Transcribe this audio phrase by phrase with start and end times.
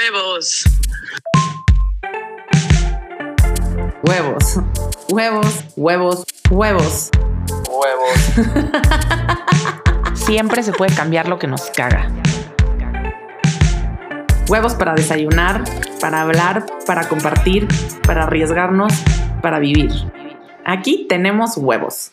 [0.00, 0.64] Huevos.
[4.02, 4.58] Huevos.
[5.10, 7.10] Huevos, huevos, huevos.
[7.68, 8.30] Huevos.
[10.14, 12.08] Siempre se puede cambiar lo que nos caga.
[14.48, 15.64] Huevos para desayunar,
[16.00, 17.68] para hablar, para compartir,
[18.06, 18.94] para arriesgarnos,
[19.42, 19.90] para vivir.
[20.64, 22.12] Aquí tenemos huevos.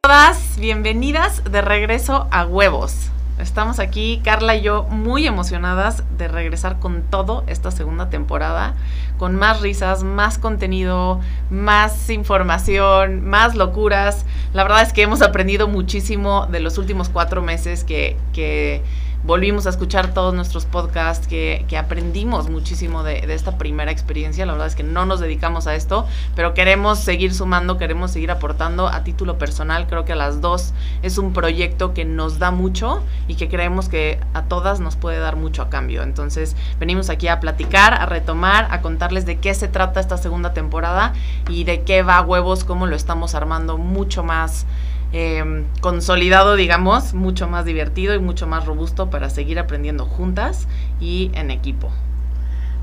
[0.00, 3.10] Todas bienvenidas de regreso a Huevos.
[3.40, 8.74] Estamos aquí, Carla y yo, muy emocionadas de regresar con todo esta segunda temporada,
[9.18, 14.26] con más risas, más contenido, más información, más locuras.
[14.52, 18.82] La verdad es que hemos aprendido muchísimo de los últimos cuatro meses que, que
[19.24, 24.46] volvimos a escuchar todos nuestros podcasts, que, que aprendimos muchísimo de, de, esta primera experiencia.
[24.46, 28.30] La verdad es que no nos dedicamos a esto, pero queremos seguir sumando, queremos seguir
[28.30, 29.86] aportando a título personal.
[29.86, 33.88] Creo que a las dos es un proyecto que nos da mucho y que creemos
[33.88, 36.02] que a todas nos puede dar mucho a cambio.
[36.02, 40.52] Entonces venimos aquí a platicar, a retomar, a contarles de qué se trata esta segunda
[40.54, 41.12] temporada
[41.48, 44.66] y de qué va huevos, cómo lo estamos armando mucho más
[45.12, 50.68] eh, consolidado, digamos, mucho más divertido y mucho más robusto para seguir aprendiendo juntas
[51.00, 51.90] y en equipo.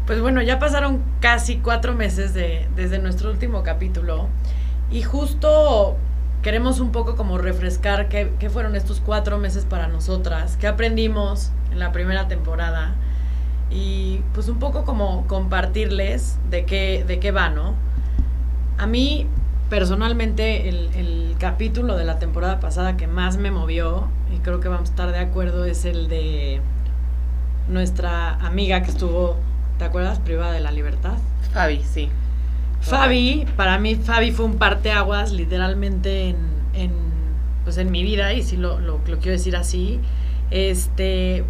[0.05, 4.27] Pues bueno, ya pasaron casi cuatro meses de, desde nuestro último capítulo
[4.89, 5.97] y justo
[6.41, 11.51] queremos un poco como refrescar qué, qué, fueron estos cuatro meses para nosotras, qué aprendimos
[11.71, 12.95] en la primera temporada
[13.69, 17.73] y pues un poco como compartirles de qué, de qué va, ¿no?
[18.77, 19.27] A mí
[19.69, 24.69] personalmente el, el, capítulo de la temporada pasada que más me movió, y creo que
[24.69, 26.61] vamos a estar de acuerdo, es el de
[27.67, 29.35] nuestra amiga que estuvo,
[29.77, 30.17] ¿te acuerdas?
[30.19, 31.13] Privada de la libertad.
[31.53, 32.09] Fabi, sí.
[32.81, 36.37] Fabi, para mí Fabi fue un parteaguas literalmente en,
[36.73, 36.91] en,
[37.63, 39.99] pues en mi vida, y sí lo, lo, lo quiero decir así.
[40.49, 41.43] Este,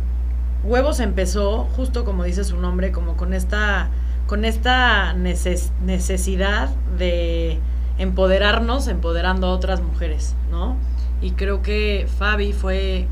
[0.64, 3.90] Huevos empezó, justo como dice su nombre, como con esta,
[4.26, 7.59] con esta neces necesidad de
[7.98, 10.75] empoderarnos empoderando a otras mujeres, ¿no?
[11.22, 13.08] Y creo que Fabi fue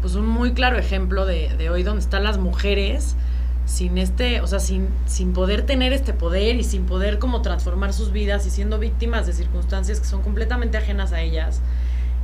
[0.00, 3.16] pues un muy claro ejemplo de, de, hoy donde están las mujeres
[3.66, 7.92] sin este, o sea, sin, sin poder tener este poder y sin poder como transformar
[7.92, 11.60] sus vidas y siendo víctimas de circunstancias que son completamente ajenas a ellas.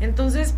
[0.00, 0.54] Entonces,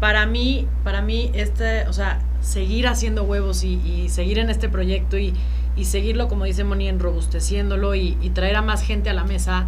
[0.00, 5.18] para mí, para mí, este, o sea, seguir haciendo huevos y, seguir en este proyecto
[5.18, 5.34] y,
[5.76, 9.66] y, seguirlo, como dice Moni, enrobusteciéndolo y, y traer a más gente a la mesa,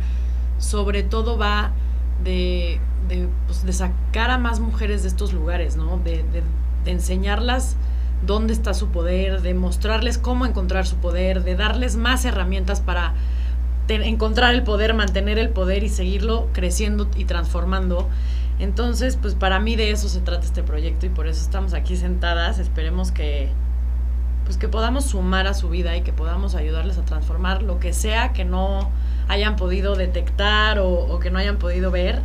[0.63, 1.73] sobre todo va
[2.23, 2.81] de,
[3.47, 5.99] pues, de, sacar a más mujeres de estos lugares, ¿no?
[5.99, 6.43] De, de,
[6.85, 7.77] de, enseñarlas
[8.25, 13.15] dónde está su poder, de mostrarles cómo encontrar su poder, de darles más herramientas para
[13.89, 18.09] encontrar el poder, mantener el poder y seguirlo creciendo y transformando.
[18.59, 21.97] Entonces, pues para mí de eso se trata este proyecto y por eso estamos aquí
[21.97, 22.59] sentadas.
[22.59, 23.51] Esperemos que
[24.45, 27.93] pues que podamos sumar a su vida y que podamos ayudarles a transformar lo que
[27.93, 28.91] sea que no
[29.29, 32.21] hayan podido detectar o, o que no hayan podido ver.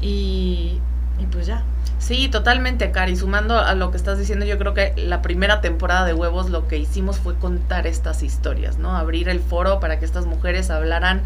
[0.00, 0.80] Y,
[1.18, 1.64] y, pues ya.
[1.98, 3.16] Sí, totalmente, Cari.
[3.16, 6.68] Sumando a lo que estás diciendo, yo creo que la primera temporada de Huevos lo
[6.68, 8.96] que hicimos fue contar estas historias, ¿no?
[8.96, 11.22] Abrir el foro para que estas mujeres hablaran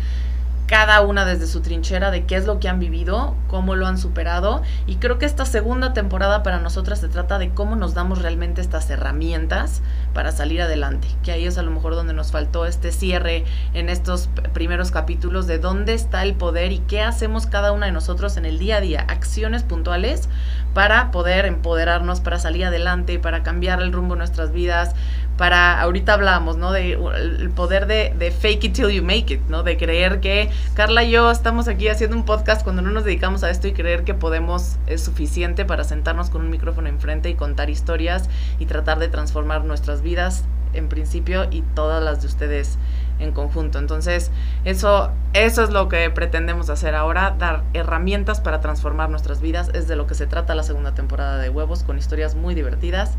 [0.70, 3.98] cada una desde su trinchera de qué es lo que han vivido, cómo lo han
[3.98, 4.62] superado.
[4.86, 8.60] Y creo que esta segunda temporada para nosotras se trata de cómo nos damos realmente
[8.60, 9.82] estas herramientas
[10.14, 11.08] para salir adelante.
[11.24, 13.44] Que ahí es a lo mejor donde nos faltó este cierre
[13.74, 17.92] en estos primeros capítulos de dónde está el poder y qué hacemos cada una de
[17.92, 19.04] nosotros en el día a día.
[19.08, 20.28] Acciones puntuales
[20.72, 24.94] para poder empoderarnos, para salir adelante, para cambiar el rumbo de nuestras vidas,
[25.40, 26.70] para, ahorita hablábamos, ¿no?
[26.70, 29.62] De el poder de, de, fake it till you make it, ¿no?
[29.62, 33.42] De creer que Carla y yo estamos aquí haciendo un podcast cuando no nos dedicamos
[33.42, 37.36] a esto y creer que podemos, es suficiente para sentarnos con un micrófono enfrente y
[37.36, 42.76] contar historias y tratar de transformar nuestras vidas en principio y todas las de ustedes
[43.18, 43.78] en conjunto.
[43.78, 44.30] Entonces,
[44.66, 49.70] eso, eso es lo que pretendemos hacer ahora, dar herramientas para transformar nuestras vidas.
[49.72, 53.16] Es de lo que se trata la segunda temporada de Huevos, con historias muy divertidas.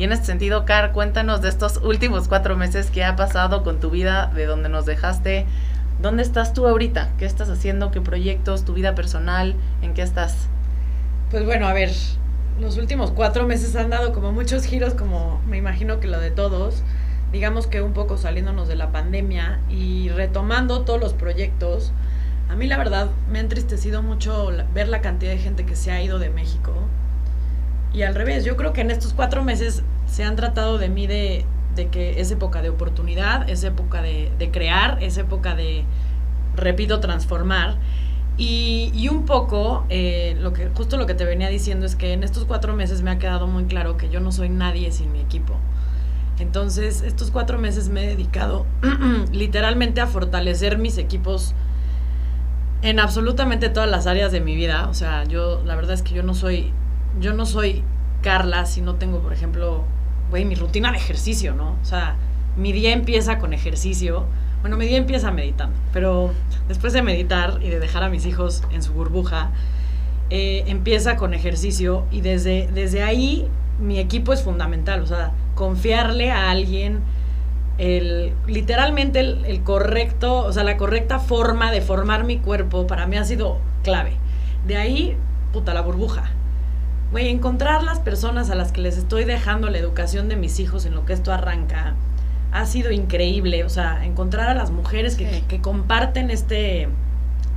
[0.00, 3.80] Y en este sentido, Car, cuéntanos de estos últimos cuatro meses que ha pasado con
[3.80, 5.44] tu vida, de donde nos dejaste.
[6.00, 7.10] ¿Dónde estás tú ahorita?
[7.18, 7.90] ¿Qué estás haciendo?
[7.90, 8.64] ¿Qué proyectos?
[8.64, 9.56] ¿Tu vida personal?
[9.82, 10.48] ¿En qué estás?
[11.30, 11.90] Pues bueno, a ver,
[12.58, 16.30] los últimos cuatro meses han dado como muchos giros, como me imagino que lo de
[16.30, 16.82] todos
[17.30, 21.92] digamos que un poco saliéndonos de la pandemia y retomando todos los proyectos,
[22.48, 25.92] a mí la verdad me ha entristecido mucho ver la cantidad de gente que se
[25.92, 26.72] ha ido de México.
[27.92, 31.06] Y al revés, yo creo que en estos cuatro meses se han tratado de mí
[31.06, 31.44] de,
[31.76, 35.84] de que es época de oportunidad, es época de, de crear, es época de,
[36.56, 37.76] repito, transformar.
[38.36, 42.12] Y, y, un poco, eh, lo que, justo lo que te venía diciendo es que
[42.12, 45.12] en estos cuatro meses me ha quedado muy claro que yo no soy nadie sin
[45.12, 45.56] mi equipo.
[46.38, 48.66] Entonces, estos cuatro meses me he dedicado
[49.32, 51.54] literalmente a fortalecer mis equipos
[52.82, 54.88] en absolutamente todas las áreas de mi vida.
[54.88, 56.72] O sea, yo, la verdad es que yo no soy,
[57.20, 57.84] yo no soy
[58.22, 59.84] Carla si no tengo, por ejemplo,
[60.30, 61.76] güey, mi rutina de ejercicio, ¿no?
[61.82, 62.16] O sea,
[62.56, 64.24] mi día empieza con ejercicio.
[64.60, 66.32] Bueno, mi día empieza meditando, pero
[66.68, 69.50] después de meditar y de dejar a mis hijos en su burbuja,
[70.30, 73.48] eh, empieza con ejercicio y desde, desde ahí
[73.80, 75.00] mi equipo es fundamental.
[75.00, 77.00] O sea, confiarle a alguien
[77.78, 83.16] el, literalmente el, correcto, o sea, la correcta forma de formar mi cuerpo para mí
[83.16, 84.12] ha sido clave.
[84.66, 85.16] De ahí,
[85.52, 86.30] puta, la burbuja.
[87.10, 90.86] Güey, encontrar las personas a las que les estoy dejando la educación de mis hijos
[90.86, 91.94] en lo que esto arranca
[92.52, 93.64] ha sido increíble.
[93.64, 96.88] O sea, encontrar a las mujeres que, que comparten este,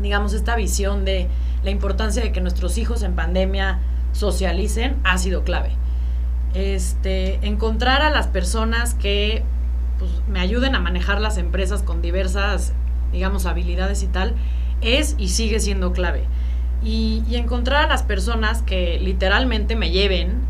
[0.01, 1.27] digamos, esta visión de
[1.63, 3.79] la importancia de que nuestros hijos en pandemia
[4.11, 5.75] socialicen ha sido clave
[6.53, 9.44] este, encontrar a las personas que
[10.00, 12.73] pues, me ayuden a manejar las empresas con diversas,
[13.11, 14.35] digamos, habilidades y tal,
[14.81, 16.25] es y sigue siendo clave.
[16.83, 20.41] Y, encontrar a las personas que literalmente me lleven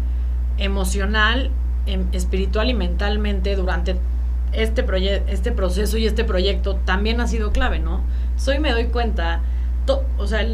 [0.57, 1.51] emocional,
[1.85, 3.95] em, espiritual y mentalmente durante
[4.51, 4.85] este,
[5.27, 8.01] este proceso y este proyecto también ha sido clave, ¿no?
[8.38, 9.41] Soy me doy cuenta,
[10.18, 10.45] o sea,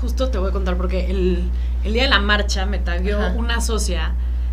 [0.00, 1.50] justo te voy a contar porque el,
[1.84, 4.12] día de la marcha me tagueó una socia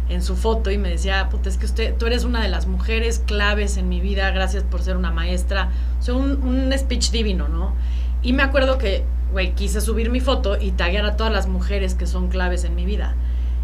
[0.09, 2.67] en su foto y me decía, puta, es que usted, tú eres una de las
[2.67, 5.69] mujeres claves en mi vida, gracias por ser una maestra.
[5.99, 7.73] O sea, un, un speech divino, ¿no?
[8.21, 9.03] Y me acuerdo que,
[9.33, 12.75] güey, quise subir mi foto y taguear a todas las mujeres que son claves en
[12.75, 13.15] mi vida.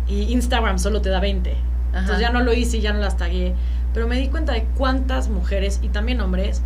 [0.07, 1.55] Y Instagram solo te da 20.
[1.93, 3.53] Entonces ya no lo hice y ya no las tagué.
[3.93, 6.63] Pero me di cuenta de cuántas mujeres y también hombres,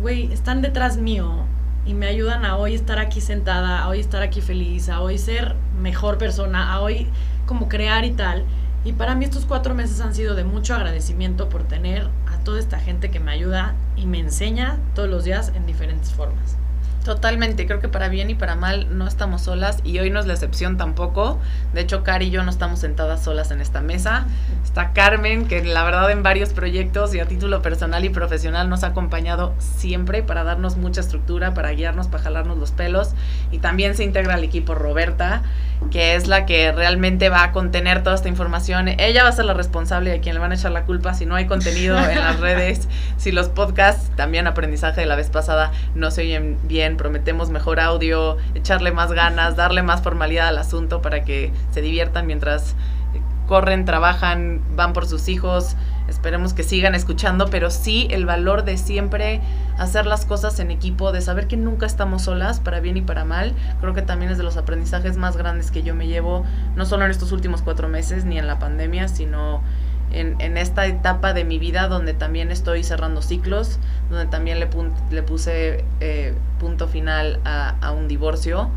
[0.00, 1.44] güey, están detrás mío
[1.86, 5.16] y me ayudan a hoy estar aquí sentada, a hoy estar aquí feliz, a hoy
[5.18, 7.06] ser mejor persona, a hoy
[7.46, 8.44] como crear y tal.
[8.84, 12.58] Y para mí estos cuatro meses han sido de mucho agradecimiento por tener a toda
[12.58, 16.56] esta gente que me ayuda y me enseña todos los días en diferentes formas.
[17.04, 20.26] Totalmente, creo que para bien y para mal no estamos solas y hoy no es
[20.26, 21.38] la excepción tampoco.
[21.74, 24.26] De hecho, Cari y yo no estamos sentadas solas en esta mesa.
[24.64, 28.84] Está Carmen, que la verdad en varios proyectos y a título personal y profesional nos
[28.84, 33.10] ha acompañado siempre para darnos mucha estructura, para guiarnos, para jalarnos los pelos.
[33.52, 35.42] Y también se integra al equipo Roberta,
[35.90, 38.88] que es la que realmente va a contener toda esta información.
[38.88, 41.26] Ella va a ser la responsable de quien le van a echar la culpa si
[41.26, 45.70] no hay contenido en las redes, si los podcasts, también aprendizaje de la vez pasada,
[45.94, 51.02] no se oyen bien prometemos mejor audio, echarle más ganas, darle más formalidad al asunto
[51.02, 52.74] para que se diviertan mientras
[53.46, 55.76] corren, trabajan, van por sus hijos.
[56.08, 59.40] Esperemos que sigan escuchando, pero sí el valor de siempre
[59.78, 63.24] hacer las cosas en equipo, de saber que nunca estamos solas, para bien y para
[63.24, 63.54] mal.
[63.80, 66.44] Creo que también es de los aprendizajes más grandes que yo me llevo,
[66.76, 69.62] no solo en estos últimos cuatro meses ni en la pandemia, sino
[70.14, 73.78] en, esta etapa de mi vida donde también estoy cerrando ciclos,
[74.10, 74.68] donde también le,
[75.10, 78.70] le puse eh, punto final a, un divorcio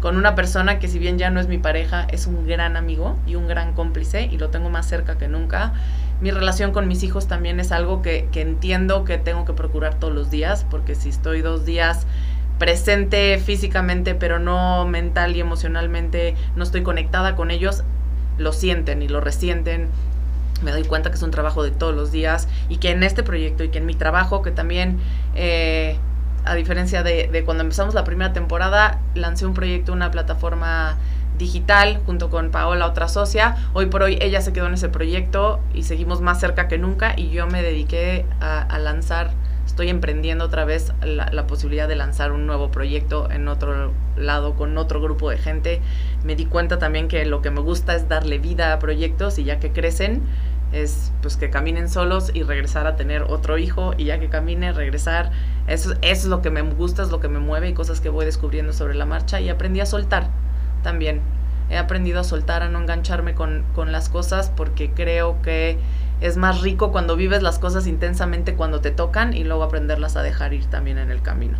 [0.00, 3.16] con una persona que si bien ya no es mi pareja, es un gran amigo
[3.26, 5.74] y un gran cómplice y lo tengo más cerca que nunca.
[6.20, 9.94] Mi relación con mis hijos también es algo que, que entiendo que tengo que procurar
[9.94, 12.06] todos los días, porque si estoy dos días
[12.58, 17.84] presente físicamente, pero no mental y emocionalmente, no estoy conectada con ellos,
[18.38, 19.88] lo sienten y lo resienten
[20.62, 23.22] me doy cuenta que es un trabajo de todos los días y que en este
[23.22, 24.98] proyecto y que en mi trabajo, que también,
[25.34, 25.96] eh,
[26.44, 30.96] a diferencia de, cuando empezamos la primera temporada, lancé un proyecto, una plataforma
[31.38, 33.56] digital junto con Paola, otra socia.
[33.72, 37.14] Hoy por hoy ella se quedó en ese proyecto y seguimos más cerca que nunca
[37.16, 39.30] y yo me dediqué a, lanzar,
[39.66, 44.54] estoy emprendiendo otra vez la, la, posibilidad de lanzar un nuevo proyecto en otro lado
[44.54, 45.80] con otro grupo de gente.
[46.24, 49.44] Me di cuenta también que lo que me gusta es darle vida a proyectos y
[49.44, 50.22] ya que crecen,
[50.72, 54.72] es pues que caminen solos y regresar a tener otro hijo y ya que camine,
[54.72, 55.30] regresar.
[55.66, 58.24] Eso, es lo que me gusta, es lo que me mueve y cosas que voy
[58.24, 60.28] descubriendo sobre la marcha y aprendí a soltar
[60.82, 61.20] también.
[61.70, 65.78] He aprendido a soltar, a no engancharme con, con las cosas porque creo que
[66.20, 70.22] es más rico cuando vives las cosas intensamente cuando te tocan y luego aprenderlas a
[70.22, 71.58] dejar ir también en el camino.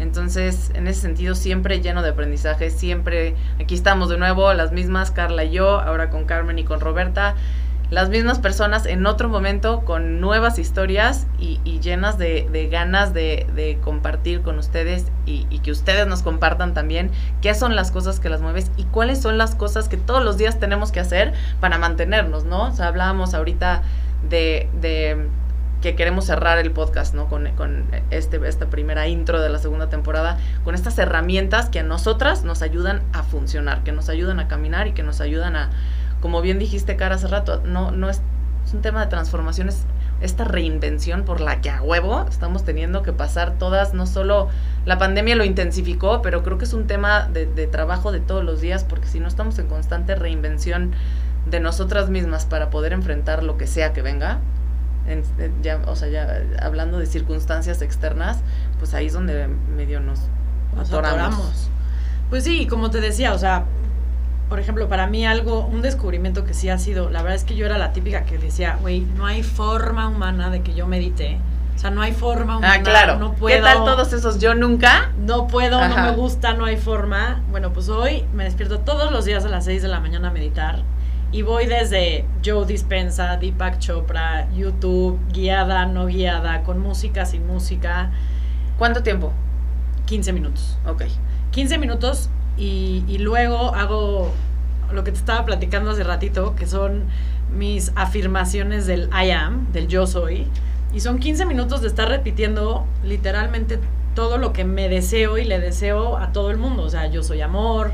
[0.00, 5.12] Entonces, en ese sentido, siempre lleno de aprendizaje, siempre aquí estamos de nuevo, las mismas,
[5.12, 7.36] Carla y yo, ahora con Carmen y con Roberta,
[7.90, 14.42] las mismas personas en otro momento con nuevas historias y, llenas de, ganas de, compartir
[14.42, 17.10] con ustedes y, que ustedes nos compartan también
[17.40, 20.36] qué son las cosas que las mueves y cuáles son las cosas que todos los
[20.38, 22.68] días tenemos que hacer para mantenernos, ¿no?
[22.68, 23.82] O sea, hablábamos ahorita
[24.28, 25.28] de,
[25.82, 27.28] que queremos cerrar el podcast, ¿no?
[27.28, 31.82] Con, con este, esta primera intro de la segunda temporada, con estas herramientas que a
[31.82, 35.70] nosotras nos ayudan a funcionar, que nos ayudan a caminar y que nos ayudan a
[36.24, 38.22] como bien dijiste, Cara, hace rato, no, no es,
[38.72, 39.82] un tema de transformaciones,
[40.22, 44.48] esta reinvención por la que a huevo estamos teniendo que pasar todas, no solo
[44.86, 48.42] la pandemia lo intensificó, pero creo que es un tema de, de trabajo de todos
[48.42, 50.92] los días, porque si no estamos en constante reinvención
[51.44, 54.38] de nosotras mismas para poder enfrentar lo que sea que venga,
[55.06, 58.38] en- en- ya, o sea, ya hablando de circunstancias externas,
[58.78, 60.20] pues ahí es donde medio nos,
[60.74, 61.18] Nos atoramos.
[61.34, 61.68] atoramos.
[62.30, 63.66] Pues sí, como te decía, o sea,
[64.54, 67.56] por ejemplo, para mí algo, un descubrimiento que sí ha sido, la verdad es que
[67.56, 71.40] yo era la típica que decía, güey, no hay forma humana de que yo medite.
[71.74, 72.74] O sea, no hay forma humana.
[72.78, 73.18] Ah, claro.
[73.18, 73.56] No puedo.
[73.56, 75.10] ¿Qué tal todos esos yo nunca?
[75.18, 76.04] No puedo, no Ajá.
[76.04, 77.42] me gusta, no hay forma.
[77.50, 80.30] Bueno, pues hoy me despierto todos los días a las 6 de la mañana a
[80.30, 80.84] meditar.
[81.32, 88.12] Y voy desde Joe Dispensa, Deepak Chopra, YouTube, guiada, no guiada, con música, sin música,
[88.78, 89.32] ¿Cuánto tiempo?
[90.06, 90.78] 15 minutos.
[90.86, 91.06] Ok.
[91.50, 94.32] 15 minutos y, luego hago
[94.92, 97.04] lo que te estaba platicando hace ratito, que son
[97.56, 100.46] mis afirmaciones del I am, del yo soy.
[100.92, 103.80] Y son 15 minutos de estar repitiendo literalmente
[104.14, 106.84] todo lo que me deseo y le deseo a todo el mundo.
[106.84, 107.92] O sea, yo soy amor,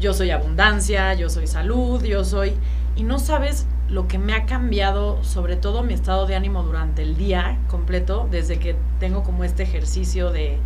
[0.00, 2.54] yo soy abundancia, yo soy salud, yo soy...
[2.96, 7.02] Y no sabes lo que me ha cambiado, sobre todo mi estado de ánimo durante
[7.02, 10.58] el día completo, desde que tengo como este ejercicio de,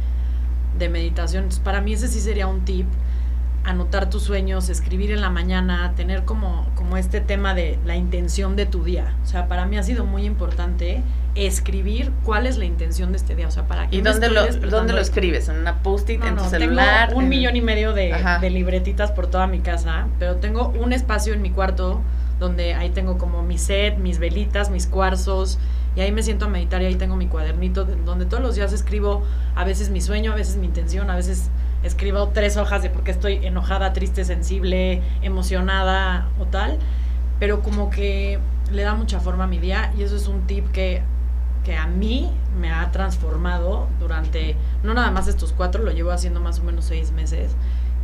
[0.78, 1.48] de meditación.
[1.62, 2.86] Para mí ese sí sería un tip.
[3.64, 8.56] Anotar tus sueños, escribir en la mañana, tener como, como este tema de la intención
[8.56, 9.14] de tu día.
[9.22, 11.02] O sea, para mí ha sido muy importante
[11.34, 13.48] escribir cuál es la intención de este día.
[13.48, 15.48] O sea, para qué ¿Y me dónde lo, dónde lo escribes?
[15.48, 16.20] ¿En una post-it?
[16.20, 17.08] No, ¿En tu celular?
[17.08, 20.68] Tengo un en- millón y medio de, de libretitas por toda mi casa, pero tengo
[20.68, 22.00] un espacio en mi cuarto
[22.38, 25.58] donde ahí tengo como mi set, mis velitas, mis cuarzos,
[25.96, 28.54] y ahí me siento a meditar y ahí tengo mi cuadernito de- donde todos los
[28.56, 29.22] días escribo
[29.54, 31.50] a veces mi sueño, a veces mi intención, a veces
[31.82, 36.78] escribo tres hojas de por qué estoy enojada, triste, sensible, emocionada o tal,
[37.38, 38.38] pero como que
[38.72, 41.02] le da mucha forma a mi día y eso es un tip que
[41.64, 46.38] que a mí me ha transformado durante, no nada más estos cuatro, lo llevo haciendo
[46.40, 47.52] más o menos seis meses.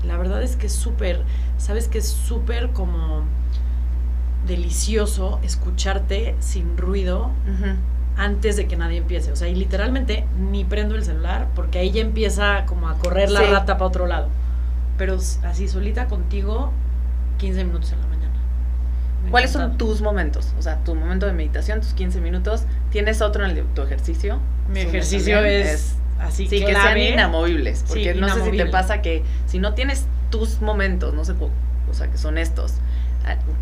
[0.03, 1.23] La verdad es que es súper,
[1.59, 3.25] sabes que es súper como
[4.47, 7.31] delicioso escucharte sin ruido
[8.17, 9.33] antes de que nadie empiece.
[9.33, 13.31] O sea, y literalmente ni prendo el celular porque ahí ya empieza como a correr
[13.31, 13.47] la Sí.
[13.47, 14.29] rata para otro lado.
[14.99, 16.73] Pero así solita contigo,
[17.39, 18.35] 15 minutos en la mañana.
[19.25, 20.53] Me ¿Cuáles son tus momentos?
[20.59, 22.65] O sea, tu momento de meditación, tus 15 minutos.
[22.91, 24.39] ¿Tienes otro en el de tu ejercicio?
[24.73, 27.85] Mi ejercicio es, así Sí, que sean inamovibles.
[27.89, 31.33] Porque Sí, no sé si te pasa que si no tienes tus momentos, no sé,
[31.33, 32.75] o sea, que son estos,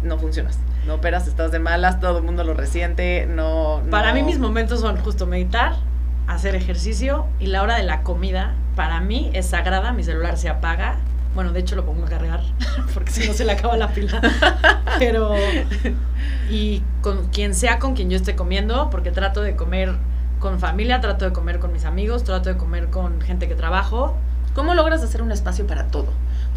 [0.02, 0.58] no funcionas.
[0.86, 3.82] No operas, estás de malas, todo el mundo lo resiente, no...
[3.90, 5.74] Para no- mí mis momentos son justo meditar,
[6.26, 10.48] hacer ejercicio y la hora de la comida, para mí es sagrada, mi celular se
[10.48, 10.96] apaga.
[11.34, 12.40] Bueno, de hecho lo pongo a cargar
[12.94, 14.20] porque si no se le acaba la pila.
[14.98, 15.34] Pero
[16.50, 19.94] y con quien sea con quien yo esté comiendo, porque trato de comer
[20.38, 24.16] con familia, trato de comer con mis amigos, trato de comer con gente que trabajo.
[24.54, 26.08] ¿Cómo logras hacer un espacio para todo?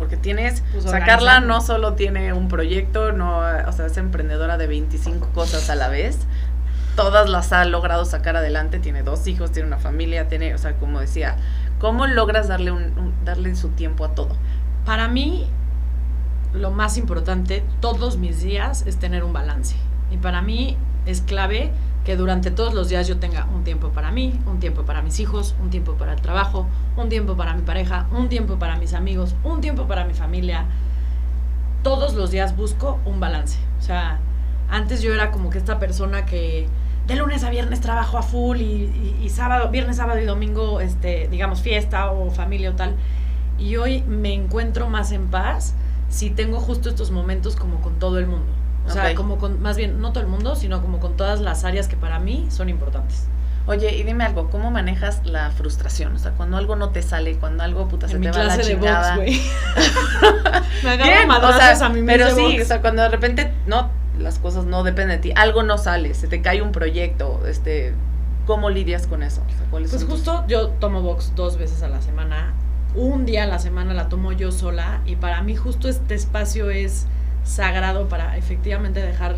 [0.02, 4.66] Porque tienes, Pues, Carla no solo tiene un proyecto, no, o sea, es emprendedora de
[4.66, 6.18] 25 cosas a la vez.
[6.96, 10.74] Todas las ha logrado sacar adelante, tiene dos hijos, tiene una familia, tiene, o sea,
[10.78, 11.36] como decía,
[11.80, 14.36] ¿cómo logras darle un, un- darle su tiempo a todo?
[14.86, 15.46] Para mí,
[16.54, 19.76] lo más importante todos mis días es tener un balance.
[20.10, 21.72] Y para mí es clave
[22.04, 25.20] que durante todos los días yo tenga un tiempo para mí, un tiempo para mis
[25.20, 26.68] hijos, un tiempo para el trabajo,
[26.98, 30.66] un tiempo para mi pareja, un tiempo para mis amigos, un tiempo para mi familia.
[31.84, 33.60] Todos los días busco un balance.
[33.80, 34.20] O sea,
[34.70, 36.68] antes yo era como que esta persona que
[37.08, 41.62] de lunes a viernes trabajo a full y, sábado, viernes, sábado y domingo, este, digamos,
[41.62, 42.96] fiesta o familia o tal.
[43.60, 45.76] Y hoy me encuentro más en paz
[46.10, 48.61] si tengo justo estos momentos como con todo el mundo.
[48.88, 49.16] O sea, Ok.
[49.16, 51.96] como con, más bien, no todo el mundo, sino como con todas las áreas que
[51.98, 53.28] para mí son importantes.
[53.68, 56.16] Oye, y dime algo, ¿cómo manejas la frustración?
[56.16, 58.38] O sea, cuando algo no te sale, cuando algo puta se en mi te va
[58.42, 59.16] a la clase de chingada.
[59.16, 59.42] box, güey.
[60.84, 62.62] me agarro o sea, a mí pero de sí, box.
[62.64, 66.14] o sea, cuando de repente no las cosas no dependen de ti, algo no sale,
[66.16, 67.94] se te cae un proyecto, este,
[68.46, 69.42] ¿cómo lidias con eso?
[69.48, 72.54] O sea, ¿cuáles Pues son tus- justo yo tomo box dos veces a la semana.
[72.94, 76.70] Un día a la semana la tomo yo sola y para mí justo este espacio
[76.72, 77.06] es
[77.44, 79.36] sagrado para efectivamente dejar,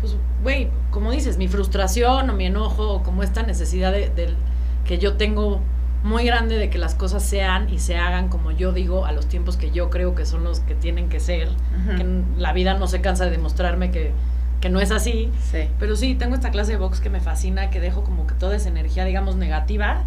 [0.00, 4.36] pues, güey, como dices, mi frustración o mi enojo o como esta necesidad de, del-
[4.84, 5.60] que yo tengo
[6.02, 9.26] muy grande de que las cosas sean y se hagan como yo digo a los
[9.26, 11.48] tiempos que yo creo que son los que tienen que ser.
[11.48, 11.96] Ujú.
[11.96, 14.12] Que n- la vida no se cansa de demostrarme que,
[14.60, 15.30] que no es así.
[15.50, 15.68] Sí.
[15.78, 18.54] Pero sí, tengo esta clase de box que me fascina, que dejo como que toda
[18.56, 20.02] esa energía, digamos, negativa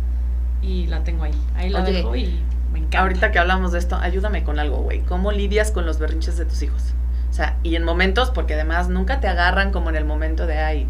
[0.61, 1.33] y la tengo ahí.
[1.55, 2.39] Ahí la Oye, dejo y
[2.71, 2.99] me encanta.
[2.99, 4.99] Ahorita que hablamos de esto, ayúdame con algo, güey.
[5.01, 6.93] ¿Cómo lidias con los berrinches de tus hijos?
[7.29, 10.57] O sea, y en momentos, porque además nunca te agarran como en el momento de,
[10.57, 10.87] ay,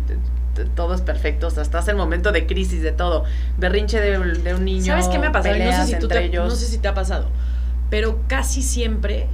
[0.76, 3.26] todo es perfecto, o sea, estás en momento de crisis, de todo.
[3.58, 4.86] Berrinche de, de un niño.
[4.86, 5.58] ¿Sabes qué me ha pasado?
[5.58, 6.48] No sé, si tú te, ellos.
[6.48, 7.30] no sé si te ha pasado,
[7.90, 9.28] pero casi siempre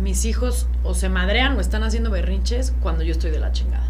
[0.00, 3.86] mis hijos o se madrean o están haciendo berrinches cuando yo estoy de la chingada.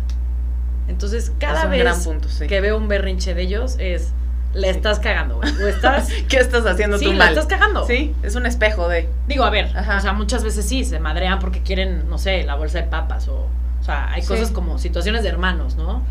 [0.88, 2.46] Entonces, cada vez gran punto, sí.
[2.49, 4.12] que veo un berrinche de ellos es,
[4.54, 4.76] le Sí.
[4.76, 5.50] estás cagando, güey.
[5.62, 6.09] O estás...
[6.28, 7.28] ¿Qué estás haciendo sí, tú mal?
[7.30, 7.87] estás cagando.
[7.87, 9.09] Sí, es un espejo de.
[9.28, 9.99] Digo, a ver, Ajá.
[9.99, 13.28] o sea, muchas veces sí, se madrean porque quieren, no sé, la bolsa de papas
[13.28, 13.47] o...
[13.80, 14.28] O sea, hay Sí.
[14.28, 16.02] cosas como situaciones de hermanos, ¿no?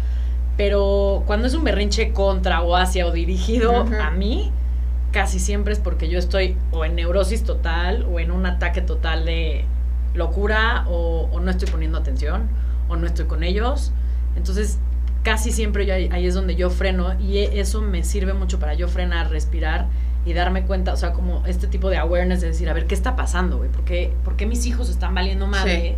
[0.57, 4.51] Pero cuando es un berrinche contra o hacia o dirigido a mí,
[5.11, 9.25] casi siempre es porque yo estoy o en neurosis total o en un ataque total
[9.25, 9.65] de
[10.15, 12.47] locura o, o no estoy poniendo atención
[12.89, 13.91] o no estoy con ellos.
[14.35, 14.79] Entonces,
[15.29, 18.73] casi siempre yo ahí, ahí es donde yo freno y eso me sirve mucho para
[18.73, 19.85] yo frenar, respirar
[20.25, 22.95] y darme cuenta, o sea, como este tipo de awareness de decir, a ver, ¿qué
[22.95, 23.69] está pasando, güey?
[23.69, 25.97] ¿Por qué, por qué mis hijos están valiendo madre?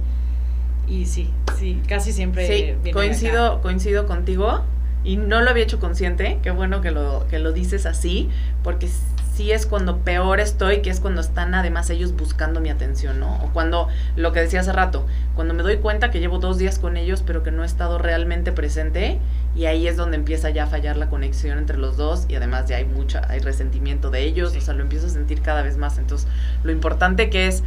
[0.85, 2.91] Y sí, sí, casi siempre Sí, acá.
[2.91, 4.65] coincido, coincido contigo.
[5.03, 6.39] Y no lo había hecho consciente.
[6.43, 8.29] Qué bueno que lo, que lo dices así.
[8.63, 8.87] Porque
[9.35, 13.35] sí es cuando peor estoy, que es cuando están además ellos buscando mi atención, ¿no?
[13.43, 15.05] O cuando, lo que decía hace rato,
[15.35, 17.97] cuando me doy cuenta que llevo dos días con ellos, pero que no he estado
[17.97, 19.19] realmente presente.
[19.55, 22.25] Y ahí es donde empieza ya a fallar la conexión entre los dos.
[22.29, 24.51] Y además ya hay mucha, hay resentimiento de ellos.
[24.51, 24.59] Sí.
[24.59, 25.97] O sea, lo empiezo a sentir cada vez más.
[25.97, 26.27] Entonces,
[26.63, 27.63] lo importante que es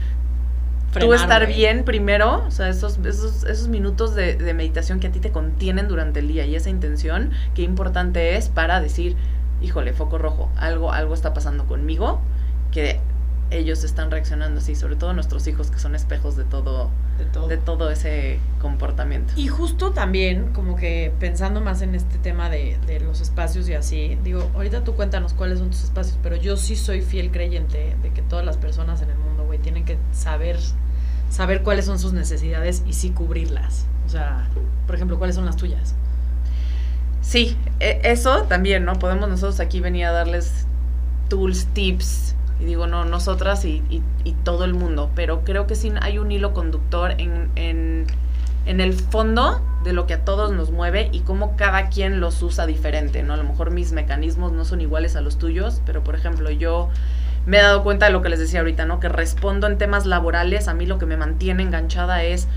[0.99, 1.57] tú estar güey.
[1.57, 5.31] bien primero, o sea, esos, esos, esos minutos de, de meditación que a ti te
[5.31, 9.17] contienen durante el día y esa intención, qué importante es para decir,
[9.63, 12.21] híjole, foco rojo, algo, algo está pasando conmigo,
[12.71, 13.01] que
[13.59, 17.49] ellos están reaccionando así, sobre todo nuestros hijos que son espejos de todo, De todo.
[17.49, 19.33] de todo ese comportamiento.
[19.37, 23.75] Y justo también, como que pensando más en este tema de, de los espacios y
[23.75, 27.97] así, digo, ahorita tú cuéntanos cuáles son tus espacios, pero yo sí soy fiel creyente
[28.03, 30.59] de que todas las personas en el mundo, güey, tienen que saber,
[31.31, 33.87] saber cuáles son sus necesidades y sí cubrirlas.
[34.07, 34.49] O sea,
[34.87, 35.95] por ejemplo, cuáles son las tuyas.
[37.23, 38.99] Sí, e- eso también, ¿no?
[38.99, 40.67] Podemos nosotros aquí venir a darles
[41.29, 45.75] tools, tips, y digo, no, nosotras y, y- y todo el mundo, pero creo que
[45.75, 48.07] sí hay un hilo conductor en, en,
[48.67, 52.43] en el fondo de lo que a todos nos mueve y cómo cada quien los
[52.43, 53.35] usa diferente, ¿no?
[53.35, 56.89] A lo mejor mis mecanismos no son iguales a los tuyos, pero por ejemplo, yo
[57.45, 59.01] me he dado cuenta de lo que les decía ahorita, ¿no?
[59.01, 62.49] Que respondo en temas laborales, a mí lo que me mantiene enganchada es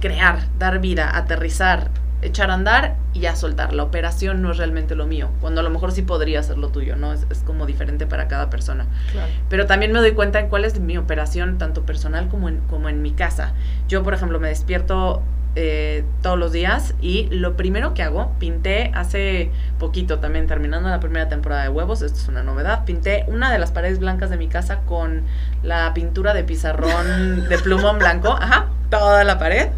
[0.00, 1.90] crear, dar vida, aterrizar,
[2.22, 3.72] echar a andar y ya soltar.
[3.72, 6.68] La operación no es realmente lo mío, cuando a lo mejor sí podría ser lo
[6.68, 7.12] tuyo, ¿no?
[7.12, 8.86] Es, es como diferente para cada persona.
[9.12, 9.30] Claro.
[9.48, 12.88] Pero también me doy cuenta en cuál es mi operación, tanto personal como en, como
[12.88, 13.52] en mi casa.
[13.88, 15.22] Yo, por ejemplo, me despierto
[15.56, 19.50] eh, todos los días y lo primero que hago, pinté hace
[19.80, 23.58] poquito también, terminando la primera temporada de huevos, esto es una novedad, pinté una de
[23.58, 25.22] las paredes blancas de mi casa con
[25.64, 29.68] la pintura de pizarrón de plumón blanco, ajá, toda la pared.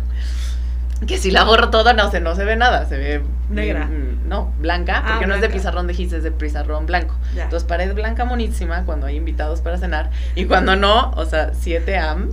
[1.06, 3.86] Que si la borro toda no se, no se ve nada, se ve Negra.
[3.86, 7.14] mm, no, blanca, Ah, porque no es de pizarrón de gis, es de pizarrón blanco.
[7.34, 7.44] Ya.
[7.44, 10.10] Entonces, pared blanca monísima cuando hay invitados para cenar.
[10.34, 12.30] Y cuando no, o sea, 7 am,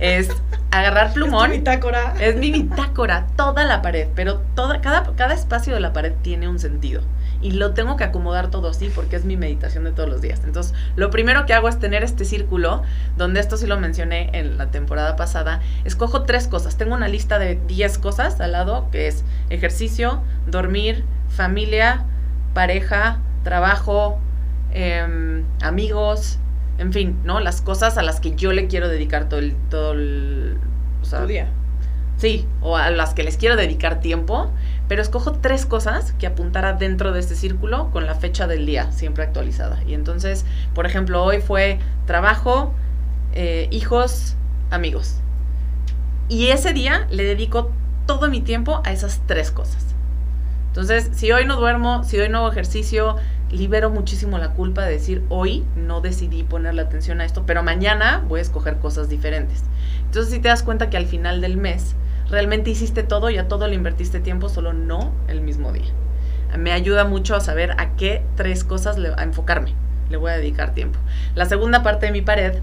[0.00, 0.28] es
[0.70, 1.44] agarrar plumón.
[1.52, 2.14] ¿Es tu bitácora?
[2.20, 6.48] Es mi bitácora, toda la pared, pero toda, cada, cada espacio de la pared tiene
[6.48, 7.02] un sentido.
[7.40, 10.40] Y lo tengo que acomodar todo así porque es mi meditación de todos los días.
[10.44, 12.82] Entonces, lo primero que hago es tener este círculo,
[13.16, 15.60] donde esto sí lo mencioné en la temporada pasada.
[15.84, 16.76] Escojo tres cosas.
[16.76, 22.04] Tengo una lista de 10 cosas al lado, que es ejercicio, dormir, familia,
[22.54, 24.18] pareja, trabajo,
[24.72, 26.38] em, amigos,
[26.78, 27.40] en fin, ¿no?
[27.40, 29.54] Las cosas a las que yo le quiero dedicar todo el...
[29.70, 30.56] Todo el
[31.02, 31.48] o sea, Tu día.
[32.16, 34.50] Sí, o a las que les quiero dedicar tiempo,
[34.88, 38.90] pero escojo tres cosas que apuntara dentro de este círculo con la fecha del día,
[38.90, 39.78] siempre actualizada.
[39.86, 42.74] Y entonces, por ejemplo, hoy fue trabajo,
[43.34, 44.36] eh, hijos,
[44.70, 45.20] amigos.
[46.28, 47.70] Y ese día le dedico
[48.06, 49.84] todo mi tiempo a esas tres cosas.
[50.68, 53.16] Entonces, si hoy no duermo, si hoy no hago ejercicio,
[53.50, 58.24] libero muchísimo la culpa de decir, hoy no decidí ponerle atención a esto, pero mañana
[58.28, 59.64] voy a escoger cosas diferentes.
[60.04, 61.94] Entonces, si te das cuenta que al final del mes
[62.30, 65.92] realmente hiciste todo y a todo le invertiste tiempo, solo no el mismo día.
[66.56, 69.74] Me ayuda mucho a saber a qué tres cosas le, a enfocarme,
[70.10, 70.98] le voy a dedicar tiempo.
[71.34, 72.58] La segunda parte de mi pared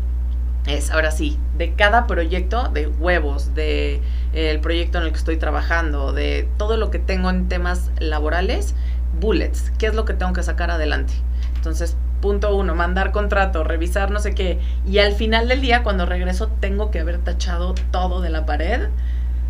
[0.68, 4.02] es, ahora sí, de cada proyecto, de huevos, de
[4.34, 7.92] eh, el proyecto en el que estoy trabajando, de todo lo que tengo en temas
[8.00, 8.74] laborales,
[9.20, 11.14] bullets, qué es lo que tengo que sacar adelante.
[11.56, 16.08] Entonces, punto uno, mandar contrato, revisar no sé qué, y al final del día, cuando
[16.08, 18.90] regreso, tengo que haber tachado todo de la pared.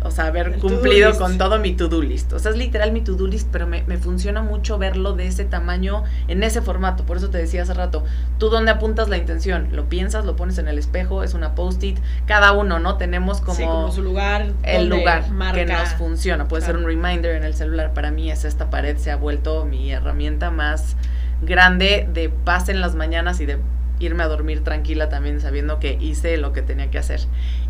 [0.06, 2.32] O sea, haber El cumplido con todo mi to-do list.
[2.32, 5.44] O sea, es literal mi to-do list, pero me, me funciona mucho verlo de ese
[5.44, 7.04] tamaño, en ese formato.
[7.04, 8.04] Por eso te decía hace rato,
[8.38, 11.98] tú dónde apuntas la intención, lo piensas, lo pones en el espejo, es una post-it,
[12.26, 12.96] cada uno, ¿no?
[12.96, 14.46] Tenemos como, sí, como su lugar.
[14.62, 15.54] el lugar marca.
[15.58, 16.48] que nos funciona.
[16.48, 16.78] Puede Claro.
[16.80, 17.92] ser un reminder en el celular.
[17.92, 20.96] Para mí es esta pared, se ha vuelto mi herramienta más
[21.42, 23.58] grande de paz en las mañanas y de
[23.98, 27.20] irme a dormir tranquila también sabiendo que hice lo que tenía que hacer.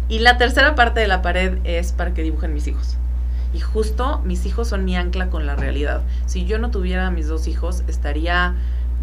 [0.08, 2.96] Y la tercera parte de la pared es para que dibujen mis hijos.
[3.52, 6.02] Y justo mis hijos son mi ancla con la realidad.
[6.26, 8.54] Si yo no tuviera a mis dos hijos, estaría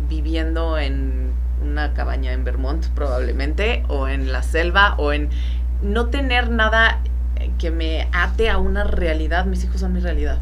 [0.10, 1.32] viviendo en
[1.62, 5.30] una cabaña en Vermont probablemente, o en la selva, o en
[5.82, 7.00] no tener nada
[7.58, 9.46] que me ate a una realidad.
[9.46, 10.40] Mis hijos son mi realidad.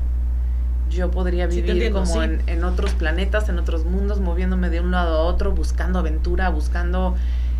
[0.92, 2.20] Yo podría Sí, vivir entiendo, como sí.
[2.20, 6.50] en, en otros planetas, en otros mundos, moviéndome de un lado a otro, buscando aventura,
[6.50, 7.16] buscando...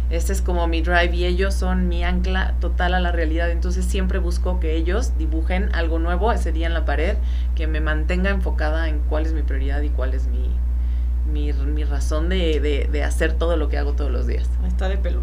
[0.10, 3.50] Ese es como mi drive y ellos son mi ancla total a la realidad.
[3.50, 7.16] Entonces siempre busco que ellos dibujen algo nuevo ese día en la pared,
[7.56, 10.50] que me mantenga enfocada en cuál es mi prioridad y cuál es mi,
[11.32, 14.50] mi, mi razón de, de- de hacer todo lo que hago todos los días.
[14.68, 15.16] Está de güey.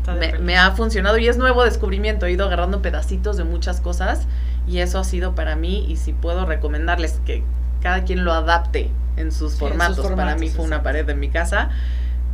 [0.00, 0.40] Está de Me, pelos.
[0.44, 2.26] me ha funcionado y es nuevo descubrimiento.
[2.26, 4.26] He ido agarrando pedacitos de muchas cosas
[4.66, 5.84] y eso ha sido para mí.
[5.88, 7.42] Y si puedo recomendarles que
[7.80, 10.10] cada quien lo adapte en sus, Sí, en sus formatos.
[10.10, 11.70] Para mí fue una pared en mi casa.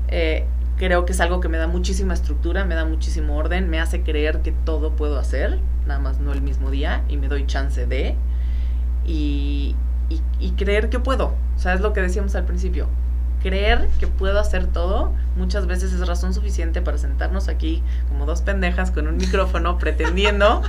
[0.08, 3.80] Eh, creo que es algo que me da muchísima estructura, me da muchísimo orden, me
[3.80, 7.46] hace creer que todo puedo hacer, nada más no el mismo día y me doy
[7.46, 8.16] chance de.
[9.06, 9.76] Y,
[10.08, 11.34] y, y creer que puedo.
[11.56, 12.88] O sea, es lo que decíamos al principio.
[13.46, 18.42] Creer que puedo hacer todo muchas veces es razón suficiente para sentarnos aquí como dos
[18.42, 20.62] pendejas con un micrófono pretendiendo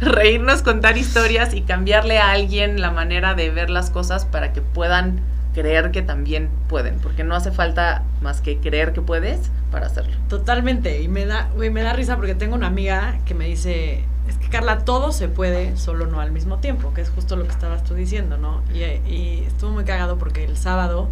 [0.00, 4.62] reírnos, contar historias y cambiarle a alguien la manera de ver las cosas para que
[4.62, 5.20] puedan
[5.54, 10.16] creer que también pueden, porque no hace falta más que creer que puedes para hacerlo.
[10.28, 11.02] Totalmente.
[11.02, 14.38] Y me da, güey, me da risa porque tengo una amiga que me dice, es
[14.38, 17.52] que Carla, todo se puede, solo no al mismo tiempo, que es justo lo que
[17.52, 18.62] estabas tú diciendo, ¿no?
[18.74, 21.08] Y, y estuvo muy cagado porque el sábado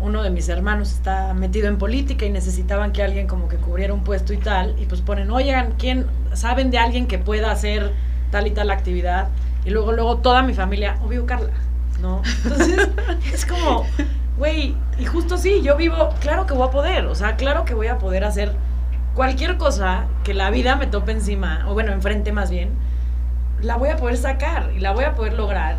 [0.00, 3.94] uno de mis hermanos está metido en política y necesitaban que alguien como que cubriera
[3.94, 7.92] un puesto y tal, y pues ponen, oigan, ¿quién saben de alguien que pueda hacer
[8.30, 9.28] tal y tal actividad?
[9.64, 11.52] Y luego, luego toda mi familia, obvio Carla,
[12.00, 12.22] ¿no?
[12.42, 12.88] Entonces,
[13.32, 13.86] es como,
[14.36, 17.74] güey, y justo sí, yo vivo, claro que voy a poder, o sea, claro que
[17.74, 18.52] voy a poder hacer
[19.14, 22.70] cualquier cosa que la vida me tope encima, o bueno, enfrente más bien,
[23.62, 25.76] la voy a poder sacar y la voy a poder lograr.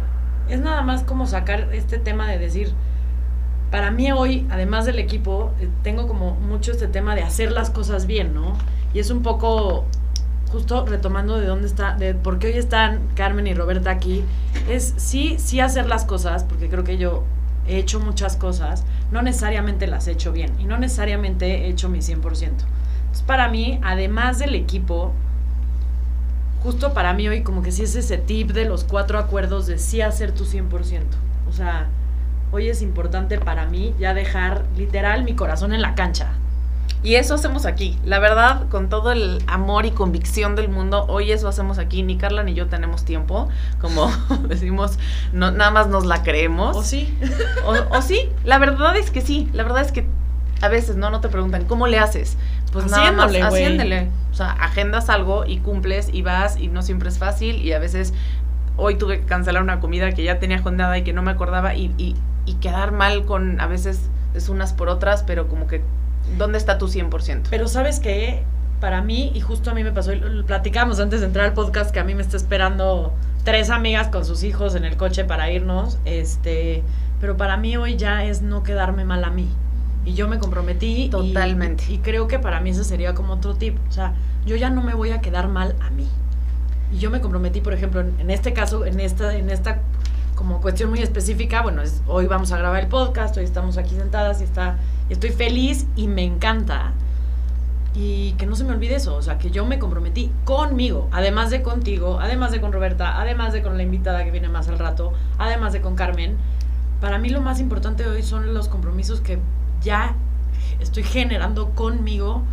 [0.49, 2.73] Es nada más como sacar este tema de decir,
[3.75, 7.69] para mí hoy, además del equipo, eh, tengo como mucho este tema de hacer las
[7.69, 8.53] cosas bien, ¿no?
[8.93, 9.83] Y es un poco,
[10.49, 14.23] justo retomando de dónde está, de por qué hoy están Carmen y Roberta aquí,
[14.69, 17.25] es sí, sí hacer las cosas, porque creo que yo
[17.67, 21.89] he hecho muchas cosas, no necesariamente las he hecho bien y no necesariamente he hecho
[21.89, 22.13] mi 100%.
[22.21, 25.11] Entonces, para mí, además del equipo,
[26.63, 29.79] justo para mí hoy como que sí es ese tip de los cuatro acuerdos de
[29.79, 31.01] sí hacer tu 100%.
[31.49, 31.89] O sea,
[32.55, 36.33] hoy es importante para mí ya dejar literal mi corazón en la cancha.
[37.03, 37.99] Y eso hacemos aquí.
[38.03, 42.01] La verdad, con todo el amor y convicción del mundo, hoy eso hacemos aquí.
[42.01, 43.47] Ni Carla ni yo tenemos tiempo.
[43.79, 44.09] Como
[44.47, 44.97] decimos,
[45.31, 46.75] no, nada más nos la creemos.
[46.75, 47.15] ¿O sí?
[47.65, 49.47] O, o sí, la verdad es que sí.
[49.53, 50.07] La verdad es que
[50.61, 52.37] a veces no, no te preguntan, ¿cómo le haces?
[52.71, 54.09] Pues nada más Haciéndole.
[54.31, 57.79] O sea, agendas algo y cumples y vas y no siempre es fácil y a
[57.79, 58.13] veces
[58.77, 61.75] hoy tuve que cancelar una comida que ya tenía agendada y que no me acordaba
[61.75, 65.81] y, y, y quedar mal con a veces es unas por otras, pero como que
[66.37, 67.47] ¿dónde está tu 100%?
[67.49, 68.43] Pero sabes que
[68.81, 71.53] para mí, y justo a mí me pasó, y lo- platicamos antes de entrar al
[71.53, 75.23] podcast, que a mí me está esperando tres amigas con sus hijos en el coche
[75.23, 76.83] para irnos, este,
[77.21, 79.47] pero para mí hoy ya es no quedarme mal a mí.
[80.03, 81.03] Y yo me comprometí.
[81.05, 81.85] y- Totalmente.
[81.91, 83.77] Y, creo que para mí ese sería como otro tip.
[83.89, 84.13] O sea,
[84.45, 86.07] yo ya no me voy a quedar mal a mí.
[86.93, 89.79] Y yo me comprometí, por ejemplo, en, en este caso, en esta, en esta
[90.35, 93.95] como cuestión muy específica, bueno, es, hoy vamos a grabar el podcast, hoy estamos aquí
[93.95, 94.77] sentadas y está,
[95.09, 96.91] estoy feliz y me encanta.
[97.95, 101.49] Y que no se me olvide eso, o sea, que yo me comprometí conmigo, además
[101.49, 104.77] de contigo, además de con Roberta, además de con la invitada que viene más al
[104.77, 106.35] rato, además de con Carmen.
[106.99, 109.39] Para mí lo más importante hoy son los compromisos que
[109.81, 110.15] ya
[110.81, 112.43] estoy generando conmigo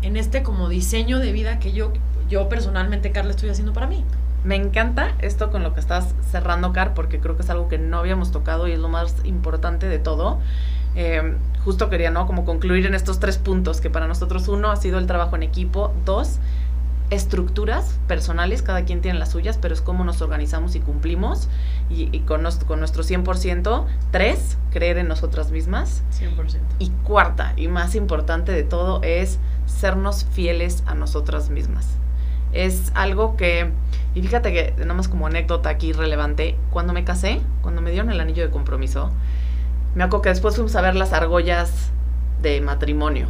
[0.00, 1.92] en este como diseño de vida que yo,
[2.30, 4.02] yo personalmente, Carla, estoy haciendo para mí.
[4.44, 7.78] Me encanta esto con lo que estás cerrando, Car, porque creo que es algo que
[7.78, 10.38] no habíamos tocado y es lo más importante de todo.
[10.96, 12.26] Eh, justo quería, ¿no?
[12.26, 15.42] Como concluir en estos tres puntos, que para nosotros uno ha sido el trabajo en
[15.42, 16.38] equipo, dos,
[17.10, 21.48] estructuras personales, cada quien tiene las suyas, pero es cómo nos organizamos y cumplimos,
[21.90, 26.60] y, y con, nos- con nuestro 100%, tres, creer en nosotras mismas, 100%.
[26.78, 31.86] y cuarta y más importante de todo es sernos fieles a nosotras mismas.
[32.52, 33.70] Es algo que,
[34.14, 38.10] y fíjate que, nada más como anécdota aquí relevante, cuando me casé, cuando me dieron
[38.10, 39.10] el anillo de compromiso,
[39.94, 41.90] me acuerdo que después fuimos a ver las argollas
[42.42, 43.28] de matrimonio.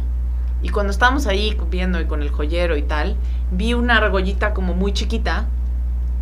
[0.63, 3.15] Y cuando estábamos ahí viendo y con el joyero y tal,
[3.51, 5.45] vi una argollita como muy chiquita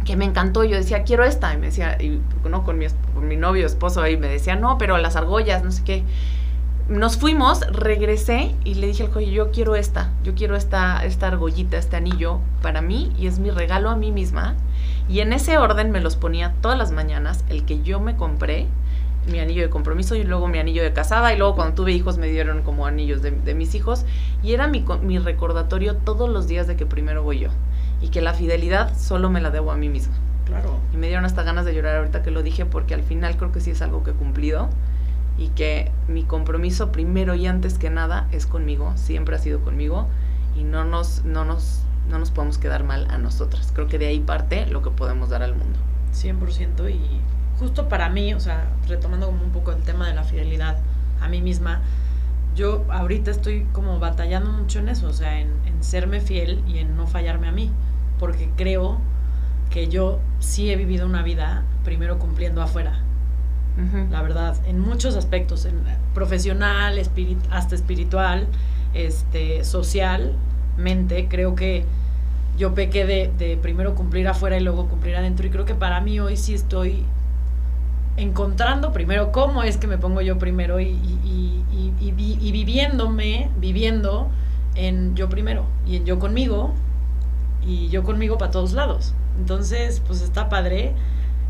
[0.05, 0.63] que me encantó.
[0.63, 1.53] Yo decía, quiero esta.
[1.53, 4.77] Y me decía, y no, con mi, con mi novio, esposo ahí, me decía, no,
[4.77, 6.03] pero las argollas, no sé qué.
[6.89, 11.27] Nos fuimos, regresé y le dije al joyero, yo quiero esta, yo quiero esta, esta
[11.27, 14.55] argollita, este anillo para mí y es mi regalo a mí misma.
[15.07, 18.65] Y en ese orden me los ponía todas las mañanas, el que yo me compré,
[19.27, 22.17] mi anillo de compromiso y luego mi anillo de casada y luego cuando tuve hijos
[22.17, 24.05] me dieron como anillos de, de mis hijos
[24.41, 27.49] y era mi, mi recordatorio todos los días de que primero voy yo
[28.01, 30.15] y que la fidelidad solo me la debo a mí misma.
[30.45, 30.79] Claro.
[30.91, 33.51] Y me dieron hasta ganas de llorar ahorita que lo dije porque al final creo
[33.51, 34.69] que sí es algo que he cumplido
[35.39, 40.07] y que mi compromiso primero y antes que nada es conmigo, siempre ha sido conmigo
[40.55, 43.71] y no nos, no nos, no nos podemos quedar mal a nosotras.
[43.73, 45.79] Creo que de ahí parte lo que podemos dar al mundo.
[46.13, 46.99] 100% y
[47.57, 50.77] justo para mí, o sea, retomando como un poco el tema de la fidelidad
[51.21, 51.81] a mí misma,
[52.55, 56.79] yo ahorita estoy como batallando mucho en eso, o sea, en, en serme fiel y
[56.79, 57.71] en no fallarme a mí,
[58.17, 58.99] porque creo
[59.69, 63.03] que yo sí he vivido una vida primero cumpliendo afuera,
[64.11, 65.75] La verdad, en muchos aspectos, en
[66.13, 68.47] profesional, espirit- hasta espiritual,
[68.93, 71.85] este, socialmente, creo que
[72.57, 76.01] yo pequé de, de primero cumplir afuera y luego cumplir adentro y creo que para
[76.01, 77.05] mí hoy sí estoy
[78.17, 81.63] encontrando primero cómo es que me pongo yo primero y, y-
[82.01, 84.29] y- y viviéndome, viviendo
[84.75, 86.73] en yo primero y en yo conmigo
[87.65, 89.13] y yo conmigo para todos lados.
[89.37, 90.93] Entonces, pues está padre.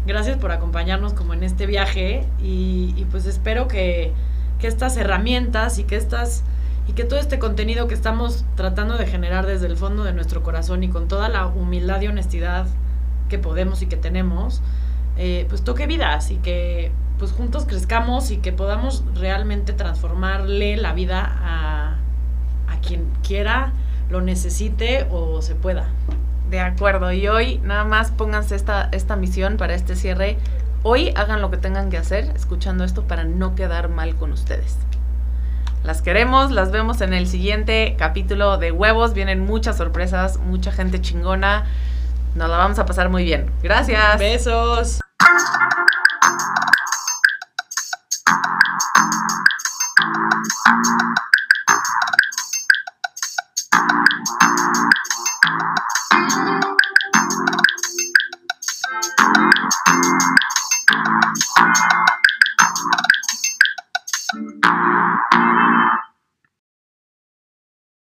[0.06, 4.14] Gracias por acompañarnos como en este viaje y, pues espero que,
[4.60, 6.44] que estas herramientas y que estas
[6.88, 10.42] y que todo este contenido que estamos tratando de generar desde el fondo de nuestro
[10.42, 12.66] corazón y con toda la humildad y honestidad
[13.30, 14.64] que podemos y que tenemos,
[15.16, 20.94] eh, pues toque vidas y que pues juntos crezcamos y que podamos realmente transformarle la
[20.94, 21.98] vida a,
[22.68, 23.74] a quien quiera,
[24.10, 25.90] lo necesite o se pueda.
[26.50, 30.38] De acuerdo, y hoy nada más pónganse esta, esta misión para este cierre.
[30.82, 34.78] Hoy hagan lo que tengan que hacer escuchando esto para no quedar mal con ustedes.
[35.84, 39.14] Las queremos, las vemos en el siguiente capítulo de huevos.
[39.14, 41.66] Vienen muchas sorpresas, mucha gente chingona.
[42.36, 43.52] Nos la vamos a pasar muy bien.
[43.62, 44.18] Gracias.
[44.18, 45.00] Besos.